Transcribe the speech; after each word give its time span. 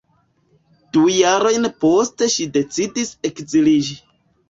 Du 0.97 1.03
jarojn 1.17 1.69
poste 1.85 2.33
ŝi 2.39 2.51
decidas 2.59 3.15
ekziliĝi. 3.33 4.05